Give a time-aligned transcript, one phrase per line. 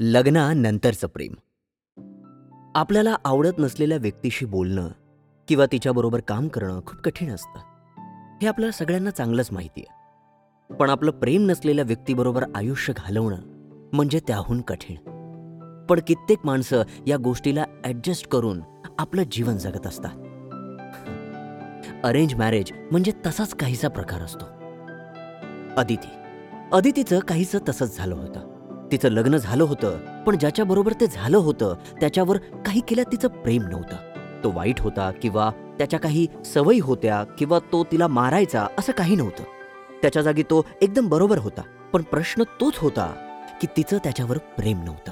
[0.00, 1.34] लग्नानंतरचं प्रेम.
[2.74, 4.88] आपल्याला आवडत नसलेल्या व्यक्तीशी बोलणं
[5.48, 7.58] किंवा तिच्याबरोबर काम करणं खूप कठीण असतं.
[8.42, 9.94] हे आपल्याला सगळ्यांना चांगलंच माहिती आहे.
[10.74, 13.36] पण आपलं प्रेम नसलेल्या व्यक्तीबरोबर आयुष्य घालवणं
[13.92, 14.96] म्हणजे त्याहून कठीण.
[15.86, 18.60] पण कित्येक माणसं या गोष्टीला ॲडजस्ट करून
[18.98, 20.12] आपलं जीवन जगत असतात.
[22.04, 24.44] अरेंज मॅरेज म्हणजे तसाच काहीसा प्रकार असतो.
[25.76, 26.08] अदिती.
[26.72, 28.53] अदितीचं काहीसं तसंच झालं होतं.
[28.92, 33.96] तिचं लग्न झालं होतं पण ज्याच्याबरोबर ते झालं होतं त्याच्यावर काही केल्या तिचं प्रेम नव्हतं.
[34.44, 39.42] तो वाईट होता किंवा त्याच्या काही सवयी होत्या किंवा तो तिला मारायचा असं काही नव्हतं.
[40.02, 43.06] त्याच्या जागी तो एकदम बरोबर होता पण प्रश्न तोच होता
[43.60, 45.10] की तिचं त्याच्यावर प्रेम नव्हतं.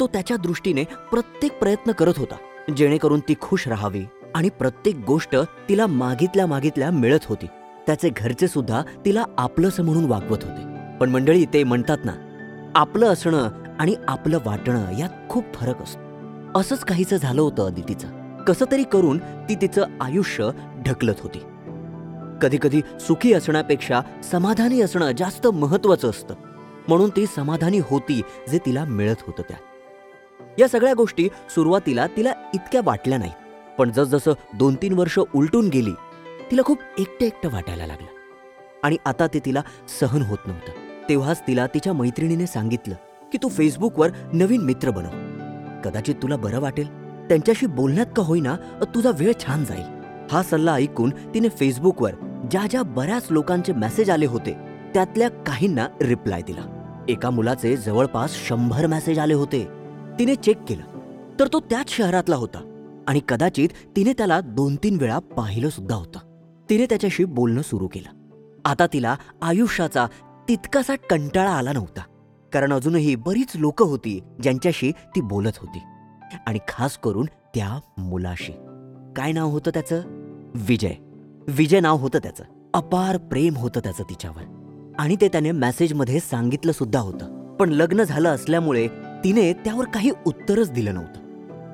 [0.00, 2.36] तो त्याच्या दृष्टीने प्रत्येक प्रयत्न करत होता
[2.76, 5.36] जेणेकरून ती खुश राहावी आणि प्रत्येक गोष्ट
[5.68, 7.46] तिला मागितल्या मागितल्या मिळत होती.
[7.86, 10.96] त्याचे घरचे सुद्धा तिला आपलंसं म्हणून वागवत होते.
[10.98, 12.12] पण मंडळी ते म्हणतात ना
[12.74, 16.58] आपलं असणं आणि आपलं वाटणं यात खूप फरक असतो.
[16.58, 18.08] असंच काहीचं झालं होतं अदितीचं.
[18.44, 20.50] कसं तरी करून ती तिचं आयुष्य
[20.86, 21.38] ढकलत होती.
[22.42, 26.34] कधी कधी सुखी असण्यापेक्षा समाधानी असणं जास्त महत्वाचं असतं.
[26.88, 29.56] म्हणून ती समाधानी होती जे तिला मिळत होतं त्या.
[30.58, 33.32] या सगळ्या गोष्टी सुरुवातीला तिला इतक्या वाटल्या नाही
[33.78, 35.92] पण जसजसं दोन तीन वर्ष उलटून गेली
[36.50, 38.06] तिला खूप एकटं एकटं वाटायला लागलं.
[38.82, 39.62] आणि आता ते तिला
[40.00, 40.87] सहन होत नव्हतं.
[41.08, 42.94] तेव्हाच तिला तिच्या मैत्रिणीने सांगितलं
[43.32, 45.10] की तू फेसबुकवर नवीन मित्र बनव.
[45.84, 46.86] कदाचित तुला बरं वाटेल.
[47.28, 48.56] त्यांच्याशी बोलण्यात का होईना
[48.94, 49.84] तुझा वेळ छान जाईल.
[50.30, 52.12] हा सल्ला ऐकून तिने फेसबुकवर
[52.50, 54.54] ज्या ज्या बऱ्याच लोकांचे मेसेज आले होते
[54.94, 57.04] त्यातल्या काहींना रिप्लाय दिला.
[57.08, 59.66] एका मुलाचे जवळपास शंभर मेसेज आले होते.
[60.18, 62.64] तिने चेक केलं तर तो त्याच शहरातला होता
[63.08, 66.18] आणि कदाचित तिने त्याला दोन तीन वेळा पाहिलं सुद्धा होतं.
[66.70, 68.14] तिने त्याच्याशी बोलणं सुरू केलं.
[68.64, 70.06] आता तिला आयुष्याचा
[70.48, 72.00] तितकासा कंटाळा आला नव्हता.
[72.52, 75.78] कारण अजूनही बरीच लोक होती ज्यांच्याशी ती बोलत होती.
[76.46, 78.52] आणि खास करून त्या मुलाशी.
[79.16, 80.02] काय नाव होतं त्याचं?
[80.54, 80.92] विजय.
[81.48, 82.44] विजय नाव होतं त्याचं.
[82.74, 84.42] अपार प्रेम होतं त्याचं तिच्यावर.
[84.98, 87.56] आणि ते त्याने मेसेजमध्ये सांगितलं सुद्धा होतं.
[87.56, 88.88] पण लग्न झालं असल्यामुळे
[89.24, 91.20] तिने त्यावर काही उत्तरच दिलं नव्हतं.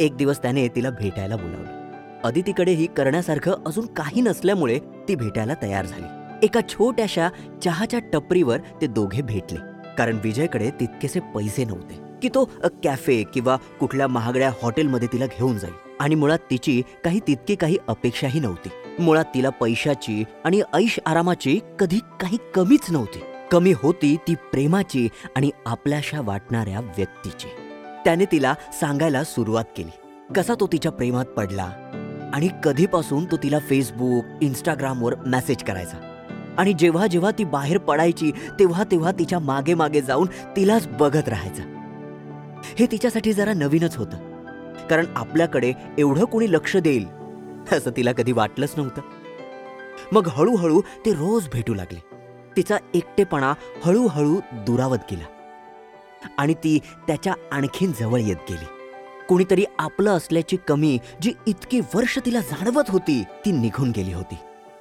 [0.00, 1.84] एक दिवस त्याने तिला भेटायला बोलावलं.
[2.24, 6.23] अदितीकडेही करण्यासारखं अजून काही नसल्यामुळे ती भेटायला तयार झाली.
[6.42, 7.28] एका छोट्याशा
[7.64, 9.58] चहाच्या टपरीवर ते दोघे भेटले.
[9.98, 15.72] कारण विजयकडे तितकेसे पैसे नव्हते की तो कॅफे किंवा कुठल्या महागड्या हॉटेलमध्ये तिला घेऊन जाईल.
[16.00, 18.68] आणि मुळात तिची काही तितकी काही अपेक्षाही नव्हती.
[18.98, 23.22] मुळात तिला पैशाची आणि ऐश आरामाची कधी काही कमीच नव्हती.
[23.52, 27.48] कमी होती ती प्रेमाची आणि आपल्याशा वाटणाऱ्या व्यक्तीची.
[28.04, 29.90] त्याने तिला सांगायला सुरुवात केली.
[30.34, 31.70] कसा तो तिच्या प्रेमात पडला
[32.34, 36.03] आणि कधीपासून तो तिला फेसबुक इंस्टाग्रामवर मेसेज करायचा.
[36.58, 40.26] आणि जेव्हा जेव्हा ती बाहेर पडायची तेव्हा तेव्हा तिच्यामागे मागे जाऊन
[40.56, 41.62] तिलाच बघत राहायचं.
[42.78, 44.16] हे तिच्यासाठी जरा नवीनच होतं.
[44.90, 47.06] कारण आपल्याकडे एवढं कोणी लक्ष देईल
[47.72, 49.02] असं तिला कधी वाटलंच नव्हतं.
[50.12, 52.02] मग हळूहळू ते रोज भेटू लागले.
[52.56, 53.54] तिचा एकटेपणा
[53.84, 55.24] हळूहळू दुरावत गेला.
[56.38, 58.64] आणि ती त्याच्या आणखीन जवळ येत गेली.
[59.28, 64.34] कोणीतरी आपलं असल्याची कमी जी इतकी वर्ष तिला जाणवत होती ती निघून गेली होती.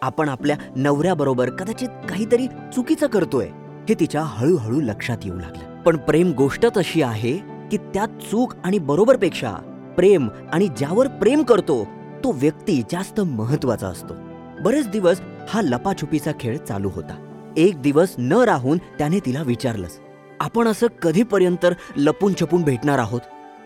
[0.04, 3.46] आपण आपल्या नवऱ्याबरोबर कदाचित काहीतरी चुकीचं करतोय
[3.90, 5.82] हे तिच्या हळूहळू लक्षात येऊ लागलं.
[5.82, 7.38] पण प्रेम गोष्टच अशी आहे
[7.72, 9.52] की त्यात चूक आणि बरोबरपेक्षा
[9.96, 11.84] प्रेम आणि ज्यावर प्रेम करतो
[12.24, 14.14] तो व्यक्ती जास्त महत्त्वाचा असतो.
[14.62, 17.20] बरेच दिवस हा लपाछुपीचा खेळ चालू होता.
[17.58, 20.00] एक दिवस न राहून त्याने तिला विचारलंच
[20.40, 21.66] आपण असं कधीपर्यंत
[21.98, 23.22] लपून छपून भेटणार आहोत?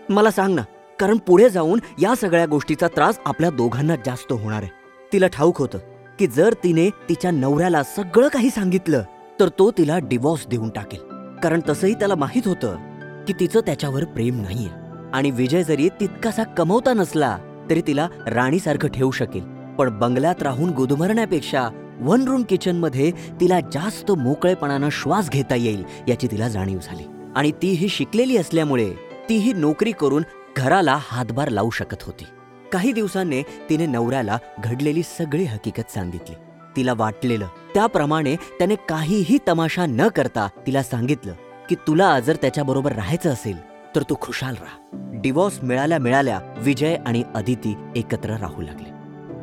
[0.08, 0.62] मला सांग ना
[1.00, 4.76] कारण पुढे जाऊन या सगळ्या गोष्टीचा त्रास आपल्या दोघांना जास्त होणार आहे.
[5.12, 5.78] तिला ठाऊक होतं
[6.18, 9.02] की जर तिने तिच्या नवऱ्याला सगळं काही सांगितलं
[9.40, 11.00] तर तो तिला डिवॉर्स देऊन टाकेल.
[11.42, 12.76] कारण तसंही त्याला माहीत होतं
[13.24, 14.70] की तिचं त्याच्यावर प्रेम नाहीये.
[15.12, 17.38] आणि विजय जरी तितकासा कमवता नसला
[17.70, 19.44] तरी तिला राणीसारखं ठेवू शकेल.
[19.78, 21.68] पण बंगल्यात राहून गुदमरण्यापेक्षा
[22.00, 27.04] वन रूम किचनमध्ये तिला जास्त मोकळेपणानं श्वास घेता येईल याची तिला जाणीव झाली.
[27.36, 28.92] आणि ती ही शिकलेली असल्यामुळे
[29.28, 30.22] तीही नोकरी करून
[30.56, 32.24] घराला हातभार लावू शकत होती.
[32.72, 36.34] काही दिवसांनी तिने नवऱ्याला घडलेली सगळी हकीकत सांगितली.
[36.76, 37.46] तिला वाटलेलं.
[37.74, 41.32] त्याप्रमाणे त्याने काहीही तमाशा न करता तिला सांगितलं
[41.68, 43.56] की तुला जर त्याच्याबरोबर राहायचं असेल
[43.96, 44.88] तर तू खुशाल राहा.
[45.14, 48.88] डिवॉर्स मिळाल्या मिळाल्या विजय आणि अदिती एकत्र राहू लागले.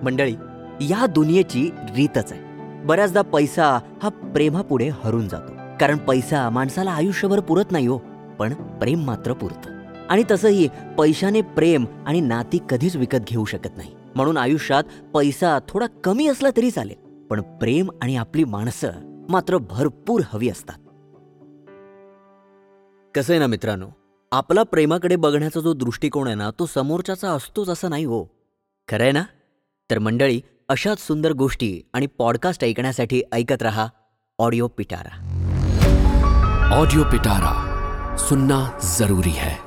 [0.03, 0.35] मंडळी
[0.81, 2.41] या दुनियेची रीतच आहे.
[2.85, 5.53] बऱ्याचदा पैसा हा प्रेमापुढे हरून जातो.
[5.79, 7.97] कारण पैसा माणसाला आयुष्यभर पुरत नाही हो
[8.39, 9.84] पण प्रेम मात्र पुरतं.
[10.09, 13.95] आणि तसंही पैशाने प्रेम आणि नाती कधीच विकत घेऊ शकत नाही.
[14.15, 18.91] म्हणून आयुष्यात पैसा थोडा कमी असला तरी चालेल पण प्रेम आणि आपली माणसं
[19.29, 20.79] मात्र भरपूर हवी असतात.
[23.15, 23.87] कसं आहे ना मित्रांनो?
[24.31, 28.23] आपला प्रेमाकडे बघण्याचा जो दृष्टिकोन आहे ना तो समोरच्याचा असतोच असं नाही हो.
[28.87, 29.23] खरं आहे ना?
[29.91, 33.87] तर मंडळी अशाच सुंदर गोष्टी आणि पॉडकास्ट ऐकण्यासाठी ऐकत रहा.
[34.39, 35.31] ऑडिओ पिटारा.
[36.71, 37.71] ऑडिओ पिटारा
[38.17, 39.64] सुनना जरूरी है.